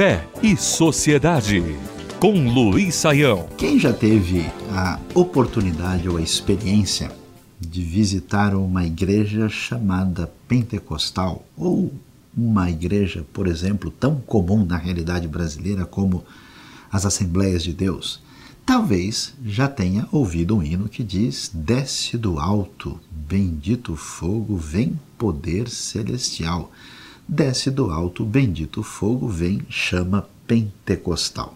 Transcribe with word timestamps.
Fé 0.00 0.26
e 0.42 0.56
Sociedade, 0.56 1.62
com 2.18 2.50
Luiz 2.50 2.94
Saião. 2.94 3.46
Quem 3.58 3.78
já 3.78 3.92
teve 3.92 4.46
a 4.72 4.98
oportunidade 5.14 6.08
ou 6.08 6.16
a 6.16 6.22
experiência 6.22 7.12
de 7.60 7.82
visitar 7.82 8.54
uma 8.54 8.86
igreja 8.86 9.46
chamada 9.50 10.32
pentecostal 10.48 11.44
ou 11.54 11.92
uma 12.34 12.70
igreja, 12.70 13.26
por 13.30 13.46
exemplo, 13.46 13.90
tão 13.90 14.16
comum 14.16 14.64
na 14.64 14.78
realidade 14.78 15.28
brasileira 15.28 15.84
como 15.84 16.24
as 16.90 17.04
Assembleias 17.04 17.62
de 17.62 17.74
Deus, 17.74 18.22
talvez 18.64 19.34
já 19.44 19.68
tenha 19.68 20.08
ouvido 20.10 20.56
um 20.56 20.62
hino 20.62 20.88
que 20.88 21.04
diz: 21.04 21.50
Desce 21.52 22.16
do 22.16 22.38
alto, 22.38 22.98
bendito 23.10 23.94
fogo, 23.96 24.56
vem 24.56 24.98
poder 25.18 25.68
celestial. 25.68 26.72
Desce 27.32 27.70
do 27.70 27.92
alto, 27.92 28.24
bendito 28.24 28.82
fogo, 28.82 29.28
vem 29.28 29.62
chama 29.68 30.28
pentecostal. 30.48 31.54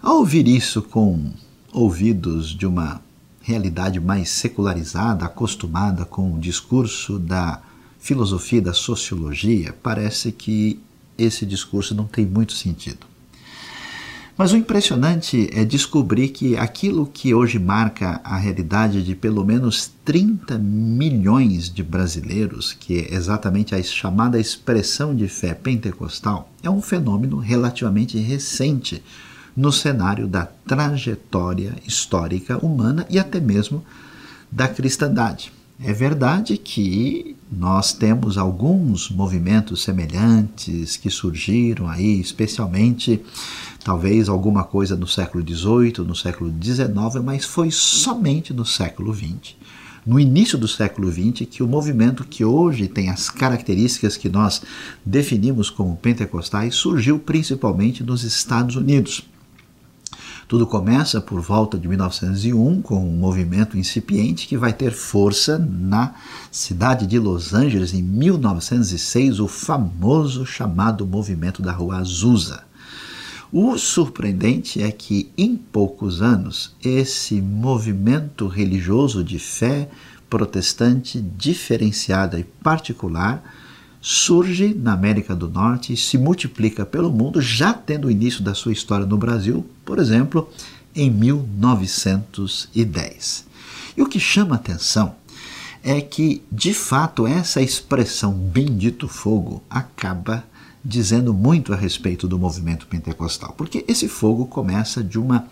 Ao 0.00 0.18
ouvir 0.18 0.46
isso 0.46 0.80
com 0.80 1.32
ouvidos 1.72 2.50
de 2.50 2.66
uma 2.66 3.02
realidade 3.42 3.98
mais 3.98 4.30
secularizada, 4.30 5.24
acostumada 5.24 6.04
com 6.04 6.32
o 6.32 6.38
discurso 6.38 7.18
da 7.18 7.60
filosofia 7.98 8.62
da 8.62 8.72
sociologia, 8.72 9.74
parece 9.82 10.30
que 10.30 10.78
esse 11.18 11.44
discurso 11.44 11.92
não 11.92 12.06
tem 12.06 12.24
muito 12.24 12.52
sentido. 12.52 13.09
Mas 14.40 14.52
o 14.52 14.56
impressionante 14.56 15.50
é 15.52 15.66
descobrir 15.66 16.28
que 16.28 16.56
aquilo 16.56 17.04
que 17.04 17.34
hoje 17.34 17.58
marca 17.58 18.22
a 18.24 18.38
realidade 18.38 19.04
de 19.04 19.14
pelo 19.14 19.44
menos 19.44 19.92
30 20.02 20.56
milhões 20.56 21.70
de 21.70 21.82
brasileiros, 21.82 22.72
que 22.72 23.00
é 23.00 23.14
exatamente 23.14 23.74
a 23.74 23.82
chamada 23.82 24.40
expressão 24.40 25.14
de 25.14 25.28
fé 25.28 25.52
pentecostal, 25.52 26.50
é 26.62 26.70
um 26.70 26.80
fenômeno 26.80 27.36
relativamente 27.36 28.16
recente 28.16 29.02
no 29.54 29.70
cenário 29.70 30.26
da 30.26 30.46
trajetória 30.66 31.74
histórica 31.86 32.56
humana 32.64 33.06
e 33.10 33.18
até 33.18 33.38
mesmo 33.40 33.84
da 34.50 34.66
cristandade. 34.66 35.52
É 35.82 35.94
verdade 35.94 36.58
que 36.58 37.34
nós 37.50 37.94
temos 37.94 38.36
alguns 38.36 39.08
movimentos 39.08 39.82
semelhantes 39.82 40.98
que 40.98 41.08
surgiram 41.08 41.88
aí, 41.88 42.20
especialmente 42.20 43.18
talvez 43.82 44.28
alguma 44.28 44.62
coisa 44.62 44.94
no 44.94 45.06
século 45.06 45.42
XVIII, 45.42 46.06
no 46.06 46.14
século 46.14 46.52
XIX, 46.62 47.24
mas 47.24 47.46
foi 47.46 47.70
somente 47.70 48.52
no 48.52 48.66
século 48.66 49.14
XX, 49.14 49.56
no 50.06 50.20
início 50.20 50.58
do 50.58 50.68
século 50.68 51.10
XX, 51.10 51.46
que 51.50 51.62
o 51.62 51.66
movimento 51.66 52.24
que 52.24 52.44
hoje 52.44 52.86
tem 52.86 53.08
as 53.08 53.30
características 53.30 54.18
que 54.18 54.28
nós 54.28 54.60
definimos 55.02 55.70
como 55.70 55.96
pentecostais 55.96 56.74
surgiu 56.74 57.18
principalmente 57.18 58.04
nos 58.04 58.22
Estados 58.22 58.76
Unidos. 58.76 59.24
Tudo 60.50 60.66
começa 60.66 61.20
por 61.20 61.40
volta 61.40 61.78
de 61.78 61.86
1901 61.86 62.82
com 62.82 63.08
um 63.08 63.16
movimento 63.16 63.78
incipiente 63.78 64.48
que 64.48 64.56
vai 64.56 64.72
ter 64.72 64.90
força 64.90 65.56
na 65.56 66.12
cidade 66.50 67.06
de 67.06 67.20
Los 67.20 67.54
Angeles 67.54 67.94
em 67.94 68.02
1906, 68.02 69.38
o 69.38 69.46
famoso 69.46 70.44
chamado 70.44 71.06
movimento 71.06 71.62
da 71.62 71.70
Rua 71.70 71.98
Azusa. 71.98 72.64
O 73.52 73.78
surpreendente 73.78 74.82
é 74.82 74.90
que 74.90 75.30
em 75.38 75.54
poucos 75.54 76.20
anos 76.20 76.74
esse 76.82 77.40
movimento 77.40 78.48
religioso 78.48 79.22
de 79.22 79.38
fé 79.38 79.88
protestante 80.28 81.20
diferenciada 81.20 82.40
e 82.40 82.42
particular 82.42 83.40
surge 84.00 84.74
na 84.74 84.92
América 84.92 85.36
do 85.36 85.48
Norte 85.48 85.92
e 85.92 85.96
se 85.96 86.16
multiplica 86.16 86.86
pelo 86.86 87.10
mundo, 87.10 87.40
já 87.40 87.72
tendo 87.72 88.08
o 88.08 88.10
início 88.10 88.42
da 88.42 88.54
sua 88.54 88.72
história 88.72 89.06
no 89.06 89.18
Brasil, 89.18 89.66
por 89.84 89.98
exemplo, 89.98 90.48
em 90.94 91.10
1910. 91.10 93.46
E 93.96 94.02
o 94.02 94.06
que 94.06 94.18
chama 94.18 94.56
atenção 94.56 95.14
é 95.82 96.00
que, 96.00 96.42
de 96.50 96.72
fato, 96.72 97.26
essa 97.26 97.60
expressão 97.60 98.32
bendito 98.32 99.06
fogo 99.08 99.62
acaba 99.68 100.44
dizendo 100.84 101.34
muito 101.34 101.72
a 101.72 101.76
respeito 101.76 102.26
do 102.26 102.38
movimento 102.38 102.86
pentecostal, 102.86 103.54
porque 103.56 103.84
esse 103.86 104.08
fogo 104.08 104.46
começa 104.46 105.04
de 105.04 105.18
uma 105.18 105.46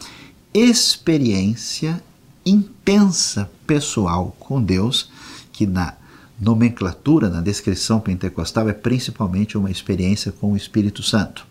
experiência 0.55 2.03
intensa 2.45 3.51
pessoal 3.67 4.35
com 4.39 4.63
Deus, 4.63 5.11
que 5.53 5.67
na 5.67 5.95
nomenclatura, 6.41 7.29
na 7.29 7.41
descrição 7.41 8.01
pentecostal, 8.01 8.69
é 8.69 8.73
principalmente 8.73 9.59
uma 9.59 9.71
experiência 9.71 10.33
com 10.33 10.53
o 10.53 10.57
Espírito 10.57 11.03
Santo. 11.03 11.47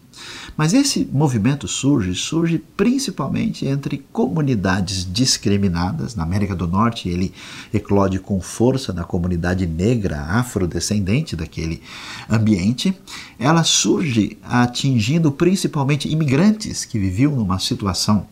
Mas 0.56 0.74
esse 0.74 1.08
movimento 1.12 1.68
surge, 1.68 2.16
surge 2.16 2.58
principalmente 2.76 3.66
entre 3.66 4.00
comunidades 4.12 5.08
discriminadas. 5.12 6.16
Na 6.16 6.24
América 6.24 6.56
do 6.56 6.68
Norte, 6.68 7.08
ele 7.10 7.34
eclode 7.74 8.20
com 8.20 8.42
força 8.42 8.92
na 8.92 9.04
comunidade 9.04 9.68
negra 9.68 10.22
afrodescendente 10.22 11.36
daquele 11.36 11.82
ambiente. 12.30 12.98
Ela 13.38 13.64
surge 13.64 14.38
atingindo 14.44 15.32
principalmente 15.32 16.10
imigrantes 16.10 16.86
que 16.86 16.98
viviam 16.98 17.36
numa 17.36 17.60
situação 17.60 18.28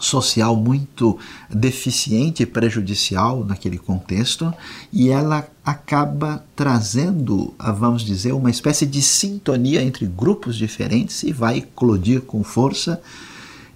social 0.00 0.56
muito 0.56 1.18
deficiente 1.50 2.42
e 2.42 2.46
prejudicial 2.46 3.44
naquele 3.44 3.78
contexto, 3.78 4.52
e 4.92 5.08
ela 5.10 5.46
acaba 5.64 6.44
trazendo, 6.54 7.54
vamos 7.58 8.02
dizer, 8.02 8.32
uma 8.32 8.50
espécie 8.50 8.86
de 8.86 9.00
sintonia 9.00 9.82
entre 9.82 10.06
grupos 10.06 10.56
diferentes 10.56 11.22
e 11.22 11.32
vai 11.32 11.58
eclodir 11.58 12.20
com 12.22 12.42
força 12.42 13.00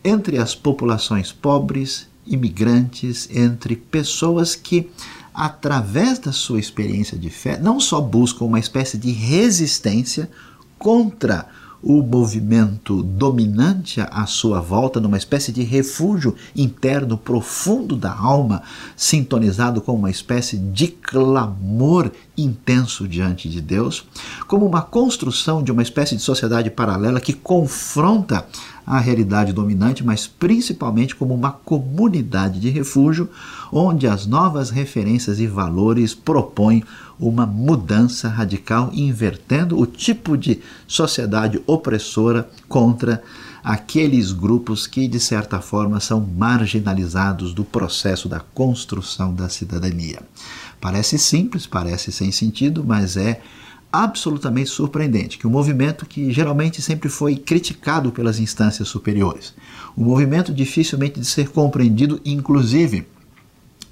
entre 0.05 0.39
as 0.39 0.55
populações 0.55 1.33
pobres, 1.33 2.07
imigrantes, 2.27 3.29
entre 3.33 3.77
pessoas 3.77 4.55
que 4.55 4.91
através 5.35 6.19
da 6.19 6.33
sua 6.33 6.59
experiência 6.59 7.17
de 7.17 7.31
fé, 7.31 7.59
não 7.59 7.79
só 7.79 8.01
buscam 8.01 8.45
uma 8.45 8.59
espécie 8.59 8.99
de 8.99 9.13
resistência 9.13 10.29
contra 10.79 11.47
o 11.83 12.03
movimento 12.03 13.03
dominante 13.03 14.01
à 14.01 14.27
sua 14.27 14.61
volta, 14.61 15.01
numa 15.01 15.17
espécie 15.17 15.53
de 15.53 15.63
refúgio 15.63 16.35
interno 16.55 17.17
profundo 17.17 17.97
da 17.97 18.13
alma, 18.13 18.63
sintonizado 18.97 19.81
com 19.81 19.95
uma 19.95 20.11
espécie 20.11 20.57
de 20.57 20.89
clamor 20.89 22.11
intenso 22.37 23.07
diante 23.07 23.49
de 23.49 23.61
Deus, 23.61 24.07
como 24.47 24.67
uma 24.67 24.83
construção 24.83 25.63
de 25.63 25.71
uma 25.71 25.83
espécie 25.83 26.17
de 26.17 26.23
sociedade 26.23 26.71
paralela 26.71 27.21
que 27.21 27.33
confronta 27.33 28.47
a 28.89 28.99
realidade 28.99 29.53
dominante, 29.53 30.03
mas 30.03 30.27
principalmente 30.27 31.15
como 31.15 31.35
uma 31.35 31.53
comunidade 31.53 32.59
de 32.59 32.71
refúgio, 32.71 33.29
onde 33.71 34.07
as 34.07 34.27
novas 34.27 34.71
referências 34.71 35.39
e 35.39 35.47
valores 35.47 36.15
propõem 36.15 36.83
uma 37.21 37.45
mudança 37.45 38.31
radical, 38.31 38.91
invertendo 38.95 39.79
o 39.79 39.85
tipo 39.85 40.39
de 40.39 40.61
sociedade 40.87 41.61
opressora 41.67 42.49
contra 42.67 43.23
aqueles 43.63 44.33
grupos 44.33 44.87
que, 44.87 45.07
de 45.07 45.21
certa 45.21 45.61
forma, 45.61 46.01
são 46.01 46.27
marginalizados 46.27 47.53
do 47.53 47.65
processo 47.65 48.27
da 48.27 48.41
construção 48.41 49.35
da 49.35 49.51
cidadania. 49.51 50.21
Parece 50.81 51.19
simples, 51.19 51.67
parece 51.67 52.11
sem 52.11 52.33
sentido, 52.33 52.83
mas 52.83 53.19
é 53.19 53.43
absolutamente 53.93 54.71
surpreendente 54.71 55.39
que 55.39 55.47
o 55.47 55.51
um 55.51 55.53
movimento 55.53 56.07
que 56.07 56.33
geralmente 56.33 56.83
sempre 56.83 57.09
foi 57.09 57.37
criticado 57.37 58.13
pelas 58.13 58.39
instâncias 58.39 58.89
superiores, 58.89 59.55
um 59.97 60.05
movimento 60.05 60.53
dificilmente 60.53 61.19
de 61.21 61.27
ser 61.27 61.49
compreendido, 61.49 62.21
inclusive 62.25 63.07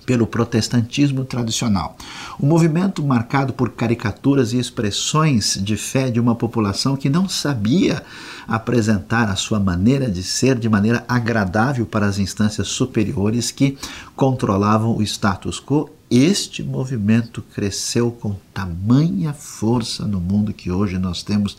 pelo 0.07 0.27
protestantismo 0.27 1.25
tradicional. 1.25 1.97
Um 2.41 2.47
movimento 2.47 3.03
marcado 3.05 3.53
por 3.53 3.71
caricaturas 3.71 4.53
e 4.53 4.59
expressões 4.59 5.59
de 5.61 5.77
fé 5.77 6.09
de 6.09 6.21
uma 6.21 6.37
população 6.37 6.97
que 6.97 7.11
não 7.11 7.29
sabia 7.29 8.03
apresentar 8.47 9.29
a 9.29 9.37
sua 9.37 9.59
maneira 9.59 10.09
de 10.09 10.23
ser 10.23 10.57
de 10.57 10.69
maneira 10.69 11.05
agradável 11.09 11.85
para 11.85 12.07
as 12.07 12.19
instâncias 12.19 12.69
superiores 12.69 13.51
que 13.51 13.77
controlavam 14.15 14.97
o 14.97 15.03
status 15.03 15.61
quo 15.61 15.91
este 16.09 16.63
movimento 16.63 17.43
cresceu 17.53 18.13
com 18.13 18.37
tamanha 18.55 19.33
força 19.33 20.07
no 20.07 20.21
mundo 20.21 20.53
que 20.53 20.71
hoje 20.71 20.99
nós 20.99 21.25
temos, 21.25 21.59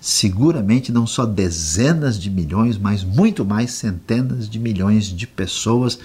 seguramente 0.00 0.90
não 0.90 1.06
só 1.06 1.24
dezenas 1.24 2.18
de 2.18 2.28
milhões, 2.28 2.76
mas 2.76 3.04
muito 3.04 3.44
mais 3.44 3.70
centenas 3.70 4.48
de 4.48 4.58
milhões 4.58 5.06
de 5.06 5.28
pessoas 5.28 6.00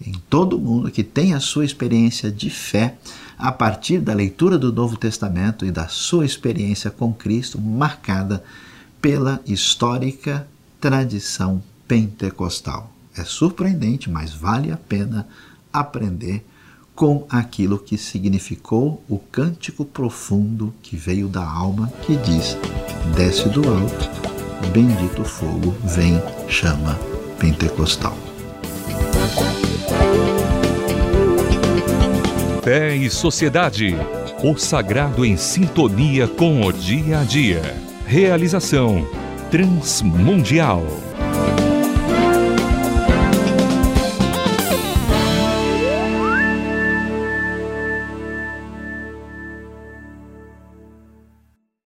em 0.00 0.12
todo 0.28 0.58
mundo 0.58 0.90
que 0.90 1.02
têm 1.02 1.34
a 1.34 1.40
sua 1.40 1.64
experiência 1.64 2.30
de 2.30 2.50
fé 2.50 2.96
a 3.38 3.50
partir 3.50 3.98
da 3.98 4.14
leitura 4.14 4.58
do 4.58 4.72
Novo 4.72 4.96
Testamento 4.96 5.64
e 5.64 5.70
da 5.70 5.88
sua 5.88 6.24
experiência 6.24 6.90
com 6.90 7.12
Cristo, 7.12 7.60
marcada 7.60 8.42
pela 9.00 9.40
histórica 9.46 10.46
tradição 10.80 11.62
pentecostal. 11.86 12.92
É 13.16 13.24
surpreendente, 13.24 14.10
mas 14.10 14.32
vale 14.32 14.72
a 14.72 14.76
pena 14.76 15.26
aprender 15.72 16.44
com 16.94 17.26
aquilo 17.28 17.78
que 17.78 17.98
significou 17.98 19.02
o 19.08 19.18
cântico 19.18 19.84
profundo 19.84 20.72
que 20.82 20.96
veio 20.96 21.28
da 21.28 21.44
alma 21.44 21.92
que 22.02 22.16
diz: 22.16 22.56
Desce 23.16 23.48
do 23.48 23.68
alto, 23.68 24.10
bendito 24.72 25.24
fogo, 25.24 25.74
vem, 25.84 26.20
chama 26.48 26.98
pentecostal. 27.38 28.23
Fé 32.64 32.96
e 32.96 33.10
Sociedade. 33.10 33.94
O 34.42 34.56
sagrado 34.56 35.22
em 35.22 35.36
sintonia 35.36 36.26
com 36.26 36.62
o 36.62 36.72
dia 36.72 37.20
a 37.20 37.22
dia. 37.22 37.60
Realização 38.06 39.06
Transmundial. 39.50 40.82